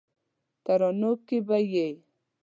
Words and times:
ترانو 0.65 1.11
کې 1.27 1.37
به 1.47 1.57
یې 1.71 1.87